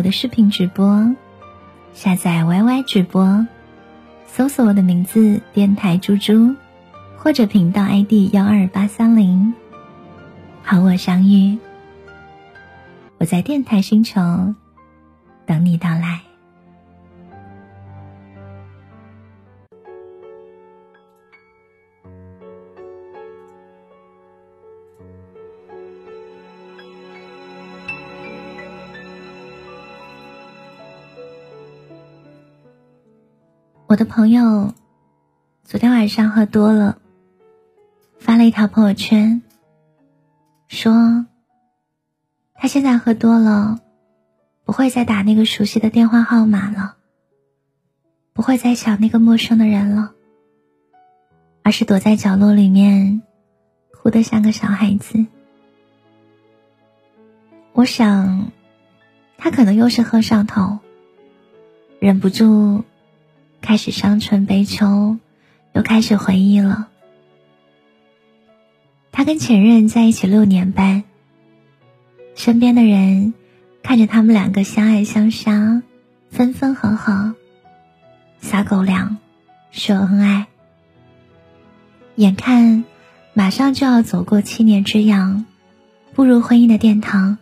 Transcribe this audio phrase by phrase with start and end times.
[0.00, 1.14] 我的视频直播，
[1.92, 3.46] 下载 YY 直播，
[4.26, 6.56] 搜索我的名字“电台猪猪”，
[7.18, 9.52] 或者频道 ID 幺二八三零，
[10.64, 11.58] 和我相遇。
[13.18, 14.22] 我在电台星球
[15.44, 16.22] 等你到来。
[33.90, 34.72] 我的朋友
[35.64, 36.98] 昨天晚上喝多了，
[38.20, 39.42] 发了一条朋友圈，
[40.68, 41.26] 说
[42.54, 43.80] 他现在喝多了，
[44.64, 46.98] 不会再打那个熟悉的电话号码了，
[48.32, 50.12] 不会再想那个陌生的人了，
[51.64, 53.22] 而是躲在角落里面，
[54.00, 55.26] 哭得像个小孩子。
[57.72, 58.52] 我想，
[59.36, 60.78] 他可能又是喝上头，
[61.98, 62.84] 忍不住。
[63.60, 65.18] 开始伤春悲秋，
[65.72, 66.88] 又开始回忆了。
[69.12, 71.04] 他跟前任在一起六年半，
[72.34, 73.34] 身边的人
[73.82, 75.82] 看着他们两个相爱相杀，
[76.30, 77.34] 分分合合，
[78.40, 79.18] 撒狗粮，
[79.70, 80.46] 秀恩爱。
[82.16, 82.84] 眼看
[83.34, 85.44] 马上就要走过七年之痒，
[86.14, 87.38] 步入婚姻的殿堂，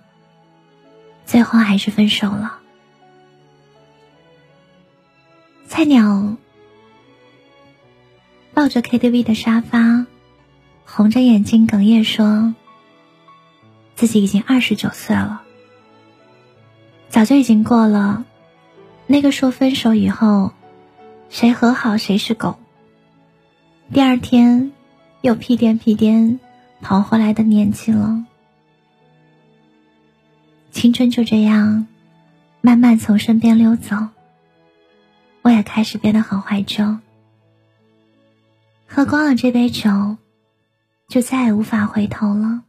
[1.27, 2.59] 最后还是分手了。
[5.69, 6.37] 菜鸟
[8.55, 10.07] 抱着 KTV 的沙发，
[10.87, 12.55] 红着眼睛哽咽说
[13.95, 15.43] ：“自己已经二十九岁了，
[17.11, 18.25] 早就已经过了
[19.07, 20.53] 那个说分手以后
[21.29, 22.59] 谁和好谁是狗，
[23.93, 24.73] 第二天
[25.21, 26.41] 又屁颠屁颠
[26.81, 28.25] 跑回来的年纪了。
[30.73, 31.87] 青春就这样
[32.63, 33.95] 慢慢从身边溜走。”
[35.49, 36.99] 我也开始变得很怀旧，
[38.87, 40.19] 喝光了这杯酒，
[41.09, 42.65] 就再也无法回头了。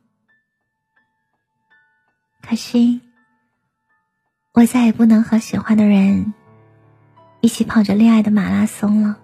[2.41, 3.01] 可惜，
[4.53, 6.33] 我再也不能和喜欢的人
[7.41, 9.17] 一起跑着恋爱的马拉松了。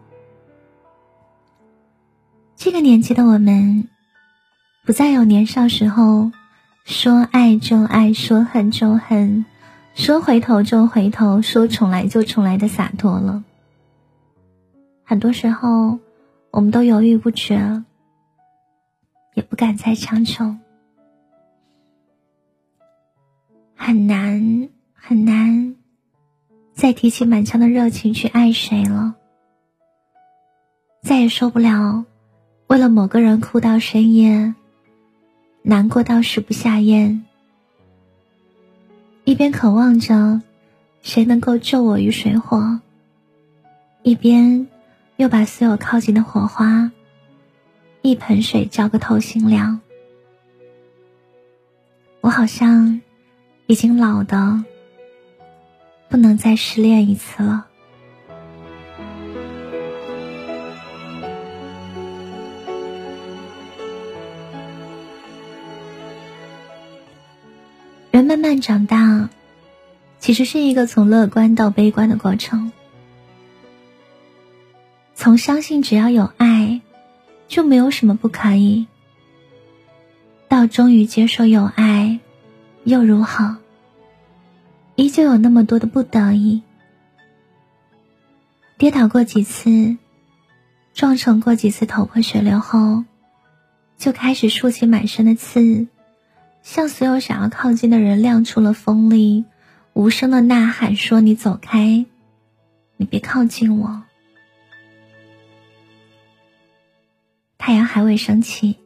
[2.58, 3.88] 这个年纪的我们，
[4.84, 6.34] 不再有年少时候
[6.84, 9.46] 说爱就爱，说恨就恨。
[9.96, 13.44] 说回头就回头，说重来就重来的洒脱了。
[15.06, 16.00] 很多时候，
[16.52, 17.82] 我们都犹豫不决，
[19.34, 20.58] 也不敢再强求，
[23.74, 25.76] 很难很难
[26.74, 29.16] 再提起满腔的热情去爱谁了。
[31.02, 32.04] 再也受不了
[32.68, 34.54] 为了某个人哭到深夜，
[35.62, 37.24] 难过到食不下咽。
[39.26, 40.42] 一边渴望着
[41.02, 42.80] 谁能够救我于水火，
[44.04, 44.68] 一边
[45.18, 46.92] 又把所有靠近的火花
[48.04, 49.82] 一盆水浇个透心凉。
[52.22, 53.02] 我好像
[53.66, 54.64] 已经老的
[56.08, 57.68] 不能再失恋一次了。
[68.16, 69.30] 人慢慢长大，
[70.20, 72.72] 其实是一个从乐观到悲观的过程。
[75.16, 76.80] 从相信只要有爱，
[77.50, 78.88] 就没有什么不可以，
[80.48, 82.22] 到终于接受有爱，
[82.86, 83.58] 又如何？
[84.96, 86.62] 依旧有那么多的不得已。
[88.78, 89.98] 跌倒过几次，
[90.94, 93.04] 撞成过几次头破血流后，
[93.98, 95.88] 就开始竖起满身的刺。
[96.66, 99.46] 向所有想要靠近的人亮出了锋利，
[99.94, 102.08] 无声的呐喊说：“你走开，
[102.98, 104.02] 你别靠近我。”
[107.60, 108.78] 太阳还未升起，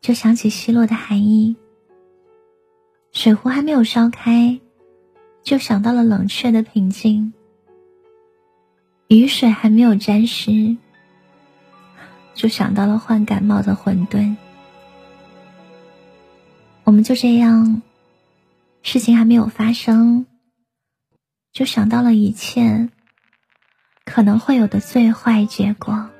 [0.00, 1.54] 就想起西落的寒意；
[3.12, 4.58] 水壶还没有烧开，
[5.42, 7.30] 就想到了冷却的平静；
[9.08, 10.78] 雨水还没有沾湿，
[12.32, 14.34] 就想到了患感冒的混沌。
[16.90, 17.82] 我们就这样，
[18.82, 20.26] 事情还没有发生，
[21.52, 22.88] 就想到了一切
[24.04, 26.10] 可能会有的最坏结果。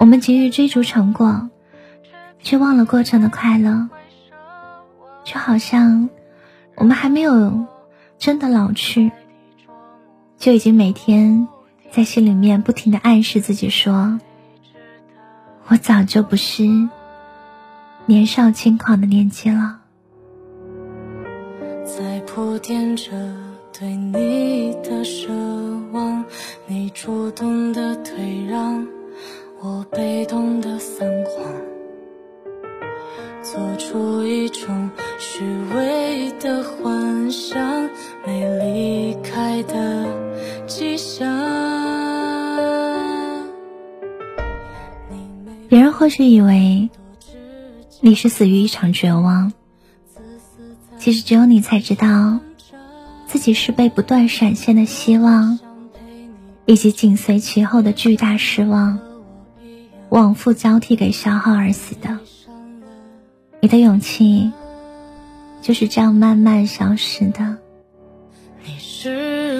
[0.00, 1.50] 我们急于追逐成果，
[2.40, 3.88] 却忘了过程的快乐，
[5.22, 6.10] 就好像
[6.74, 7.64] 我们还没有
[8.18, 9.12] 真的老去，
[10.36, 11.46] 就已经每天
[11.92, 14.18] 在心里面不停的暗示自己说
[15.68, 16.64] ：“我早就不是
[18.06, 19.80] 年少轻狂的年纪了。”
[21.84, 23.10] 在铺垫着
[23.78, 25.28] 对你的奢
[25.92, 26.24] 望，
[26.66, 28.86] 你主动的退让。
[29.64, 31.44] 我被动的撒谎，
[33.40, 34.90] 做出一种
[35.20, 37.88] 虚伪的幻想，
[38.26, 40.04] 没离开的
[40.66, 41.28] 迹象。
[45.68, 46.90] 别人或许以为
[48.04, 49.52] 你是死于一场绝望，
[50.98, 52.40] 其实只有你才知道，
[53.28, 55.60] 自己是被不断闪现的希望，
[56.66, 58.98] 以及紧随其后的巨大失望。
[60.08, 62.18] 往复交替给消耗而死的，
[63.60, 64.50] 你的勇气
[65.62, 67.58] 就是这样慢慢消失的。
[68.64, 69.51] 你是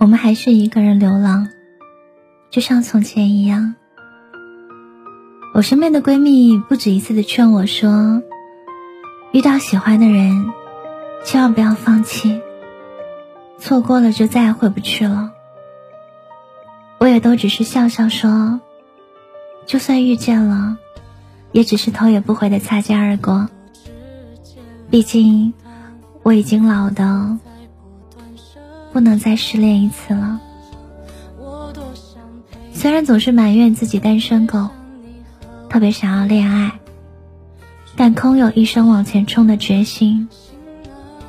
[0.00, 1.48] 我们还是一个人流浪，
[2.50, 3.74] 就像从前一样。
[5.52, 8.22] 我身边的闺蜜不止一次的劝我说
[9.32, 10.46] ：“遇到喜欢的人，
[11.24, 12.40] 千万不要放弃，
[13.58, 15.32] 错过了就再也回不去了。”
[16.98, 18.60] 我也都只是笑笑说
[19.66, 20.76] ：“就算遇见了，
[21.52, 23.48] 也只是头也不回的擦肩而过。
[24.90, 25.54] 毕竟
[26.22, 27.38] 我已经老的。”
[28.90, 30.40] 不能再失恋一次了。
[32.72, 34.68] 虽然总是埋怨自己单身狗，
[35.68, 36.72] 特别想要恋爱，
[37.94, 40.26] 但空有一生往前冲的决心，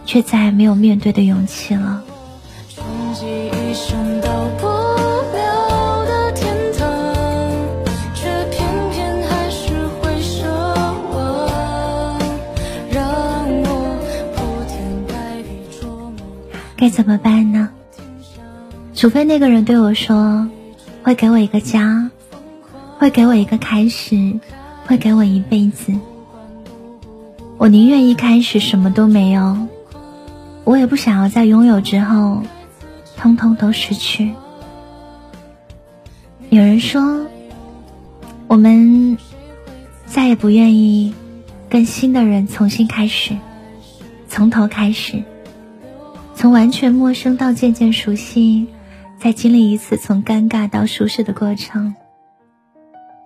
[0.05, 2.01] 却再也没有面对的勇气了。
[16.89, 17.69] 怎么办呢？
[18.93, 20.47] 除非那个人对我说，
[21.03, 22.09] 会给我一个家，
[22.97, 24.39] 会给我一个开始，
[24.85, 25.93] 会给我一辈子。
[27.57, 29.67] 我宁愿一开始什么都没有，
[30.63, 32.41] 我也不想要在拥有之后，
[33.17, 34.33] 通通都失去。
[36.49, 37.25] 有人说，
[38.47, 39.17] 我们
[40.05, 41.13] 再也不愿意
[41.69, 43.37] 跟新的人重新开始，
[44.27, 45.23] 从头开始。
[46.39, 48.69] 从完全陌生到渐渐熟悉，
[49.17, 51.93] 再经历一次从尴尬到舒适的过程，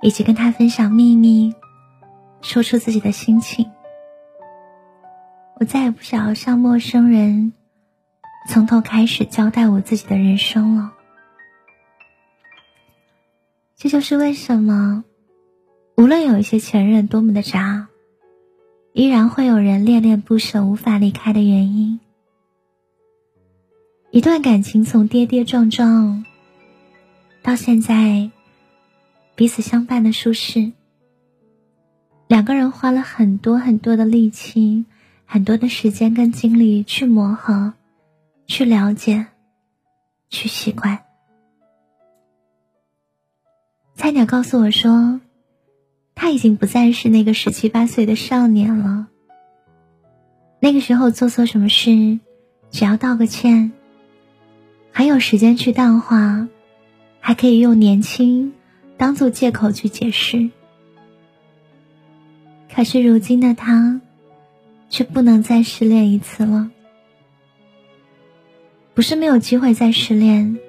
[0.01, 1.53] 以及跟他分享秘密，
[2.41, 3.69] 说出自己的心情。
[5.59, 7.53] 我再也不想要向陌生人
[8.49, 10.91] 从头开始交代我自己的人生了。
[13.77, 15.03] 这就是为什么，
[15.97, 17.89] 无论有一些前任多么的渣，
[18.91, 21.99] 依然会有人恋恋不舍、无法离开的原因。
[24.13, 26.23] 一段感情从跌跌撞撞
[27.41, 28.29] 到现在
[29.33, 30.71] 彼此相伴的舒适，
[32.27, 34.85] 两个人花了很多很多的力气、
[35.25, 37.73] 很多的时间跟精力去磨合、
[38.45, 39.25] 去了解、
[40.29, 40.99] 去习惯。
[43.95, 45.21] 菜鸟告诉我说，
[46.13, 49.07] 他已经不再是那个十七八岁的少年了。
[50.59, 52.19] 那个时候做错什么事，
[52.69, 53.71] 只要道个歉。
[54.93, 56.47] 还有时间去淡化，
[57.19, 58.53] 还可以用年轻
[58.95, 60.51] 当做借口去解释。
[62.73, 63.99] 可是如今的他，
[64.89, 66.69] 却不能再失恋一次了。
[68.93, 70.59] 不是没有机会再失恋，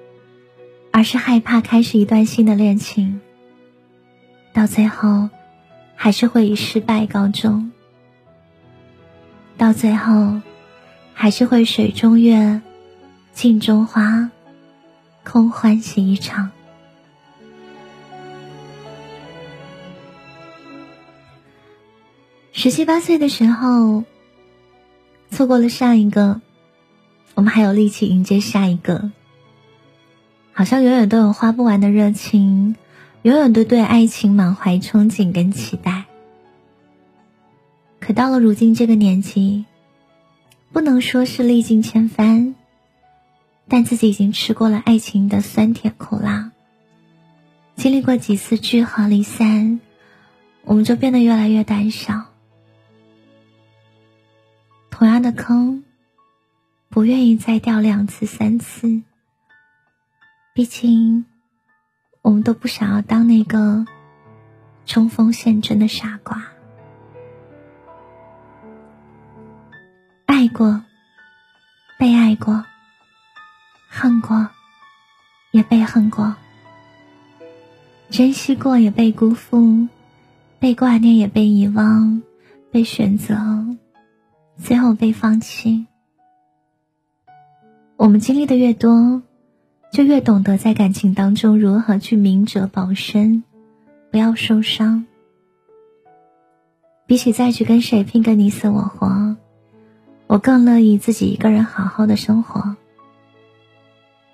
[0.91, 3.21] 而是害怕开始一段新的恋情，
[4.53, 5.29] 到最后
[5.95, 7.71] 还是会以失败告终。
[9.57, 10.41] 到最后
[11.13, 12.61] 还是会水中月，
[13.35, 14.31] 镜中花，
[15.25, 16.51] 空欢喜一场。
[22.53, 24.05] 十七八岁的时候，
[25.31, 26.39] 错过了上一个，
[27.33, 29.11] 我们还有力气迎接下一个。
[30.53, 32.77] 好像永远都有花不完的热情，
[33.23, 36.05] 永远都对爱情满怀憧憬跟期待。
[37.99, 39.65] 可到了如今这个年纪，
[40.71, 42.55] 不能说是历尽千帆，
[43.67, 46.51] 但自己已经吃过了爱情的酸甜苦辣，
[47.75, 49.79] 经历过几次聚合离散，
[50.63, 52.25] 我们就变得越来越胆小。
[54.91, 55.83] 同样的坑，
[56.89, 59.01] 不愿意再掉两次三次。
[60.53, 61.25] 毕竟，
[62.21, 63.85] 我们都不想要当那个
[64.85, 66.45] 冲锋陷阵的傻瓜。
[70.25, 70.83] 爱过，
[71.97, 72.63] 被爱过，
[73.97, 74.49] 恨过，
[75.51, 76.33] 也被恨过；
[78.09, 79.87] 珍惜过，也被辜负；
[80.59, 82.21] 被挂念，也被遗忘；
[82.71, 83.37] 被选择，
[84.57, 85.85] 最后被放弃。
[87.95, 89.21] 我们经历的越多。
[89.91, 93.43] 就越懂得在感情当中如何去明哲保身，
[94.11, 95.05] 不要受伤。
[97.05, 99.37] 比起再去跟谁拼个你死我活，
[100.27, 102.75] 我更乐意自己一个人好好的生活。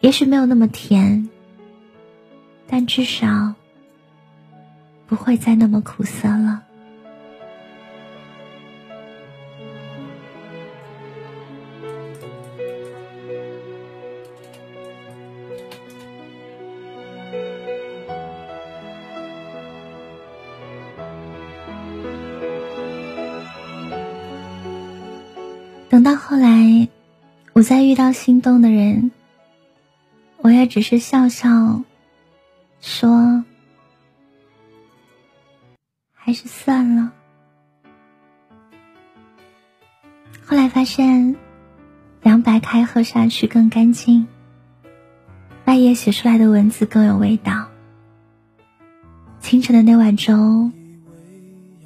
[0.02, 1.30] 也许没有那么甜，
[2.68, 3.54] 但至少
[5.08, 6.64] 不会再那么苦涩了。
[25.90, 26.88] 等到后来，
[27.54, 29.12] 我再遇到心动的人，
[30.44, 31.84] 我也只是笑笑，
[32.80, 33.44] 说，
[36.14, 37.12] 还是算了。
[40.46, 41.36] 后来发现，
[42.22, 44.28] 凉白开喝下去更干净，
[45.64, 47.68] 半夜写出来的文字更有味道，
[49.40, 50.72] 清晨的那碗粥，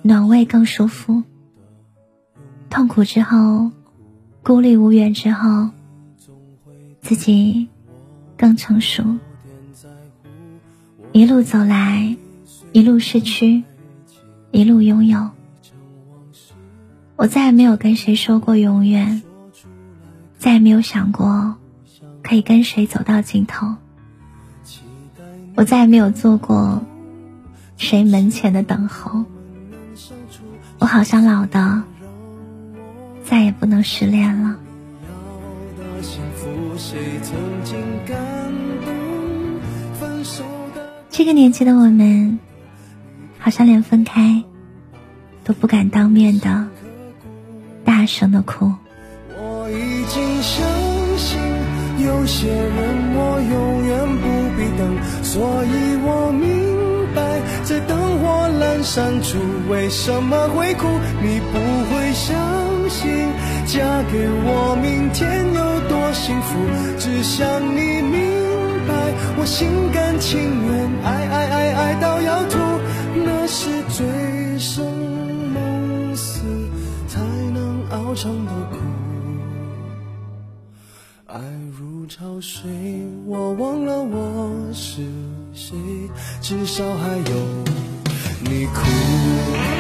[0.02, 1.24] 暖胃更舒服。
[2.70, 3.72] 痛苦之后。
[4.44, 5.72] 孤立无援之后，
[7.02, 7.68] 自己
[8.38, 9.04] 更成熟。
[11.12, 12.16] 一路走来，
[12.72, 13.64] 一路失去，
[14.52, 15.30] 一路拥有。
[17.16, 19.22] 我再也没有跟谁说过永远，
[20.38, 21.56] 再也没有想过
[22.22, 23.76] 可以跟谁走到尽头。
[25.56, 26.84] 我再也没有做过
[27.78, 29.24] 谁门前的等候。
[30.80, 31.84] 我好像老的。
[33.24, 34.60] 再也不能失恋了。
[41.10, 42.40] 这个年纪的我们，
[43.40, 44.44] 好像连分开
[45.44, 46.68] 都不敢当面的
[47.84, 48.72] 大声的哭。
[49.38, 50.66] 我已经相
[51.18, 51.40] 信，
[52.06, 59.38] 有些人我永远不必等，所以我明白，在灯火阑珊处，
[59.70, 60.88] 为什么会哭？
[61.22, 61.60] 你不
[61.94, 62.66] 会相。
[63.66, 63.82] 嫁
[64.12, 66.56] 给我，明天有多幸福？
[67.00, 68.22] 只想你明
[68.88, 68.94] 白，
[69.38, 72.60] 我心甘情愿，爱爱爱爱到要吐，
[73.26, 74.06] 那是醉
[74.60, 74.86] 生
[75.52, 76.42] 梦死
[77.08, 77.20] 才
[77.54, 78.78] 能熬成的苦。
[81.26, 81.42] 爱
[81.78, 82.70] 如潮水，
[83.26, 85.02] 我忘了我是
[85.54, 85.76] 谁，
[86.40, 87.36] 至少还有
[88.42, 89.75] 你哭。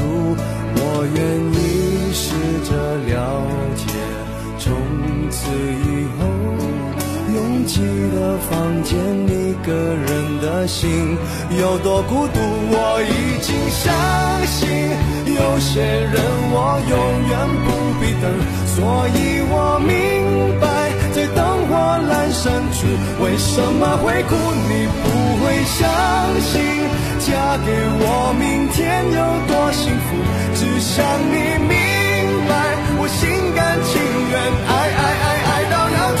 [0.00, 1.18] 我愿
[1.52, 2.24] 意试
[2.64, 2.70] 着
[3.06, 3.12] 了
[3.76, 3.82] 解
[4.58, 4.72] 从
[5.30, 6.20] 此以后
[7.34, 7.80] 拥挤
[8.14, 8.50] 的房
[8.82, 8.92] 间
[9.26, 11.16] 一个人的心
[11.58, 13.92] 有多孤独，我已经相
[14.46, 14.60] 信
[15.34, 16.14] 有些人
[16.52, 16.56] 我
[16.90, 16.94] 永
[17.28, 17.32] 远
[17.64, 17.66] 不
[18.00, 18.24] 必等，
[18.66, 19.90] 所以我明
[20.60, 20.66] 白
[21.12, 21.70] 在灯火
[22.10, 22.78] 阑珊处
[23.22, 24.30] 为什么会哭。
[24.68, 25.04] 你不
[25.40, 25.80] 会相
[26.40, 26.52] 信，
[27.20, 27.68] 嫁给
[28.00, 28.04] 我
[28.38, 28.78] 明天
[29.12, 29.51] 有多，
[30.92, 31.72] 想你明
[32.44, 32.52] 白，
[33.00, 33.24] 我心
[33.56, 33.96] 甘情
[34.28, 34.36] 愿
[34.68, 36.12] 爱爱爱爱到要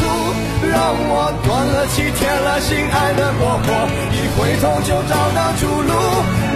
[0.64, 3.68] 让我断了气，铁了心，爱的过火。
[4.16, 5.92] 一回头就找到出路，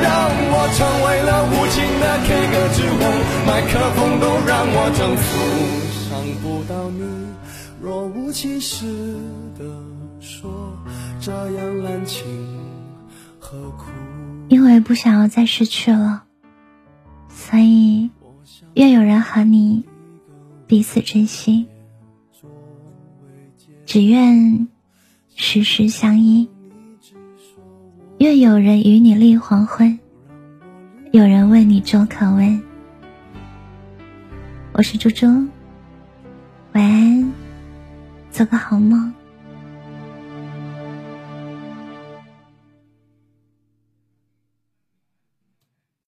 [0.00, 3.04] 让我成为了无情的 K 歌之王，
[3.44, 5.28] 麦克风都让我征服，
[6.08, 7.04] 伤不到你，
[7.82, 8.86] 若无其事
[9.58, 9.64] 的
[10.22, 10.72] 说，
[11.20, 12.24] 这样滥情
[13.38, 13.90] 何苦？
[14.48, 16.22] 因为不想要再失去了，
[17.48, 18.10] 所以
[18.74, 19.80] 愿有人和你
[20.66, 21.64] 彼此珍惜，
[23.84, 24.66] 只愿
[25.36, 26.48] 时时相依。
[28.18, 29.96] 愿有人与你立黄昏，
[31.12, 32.60] 有人为你粥可温。
[34.72, 35.28] 我是猪猪，
[36.72, 37.32] 晚安，
[38.32, 39.14] 做个好梦。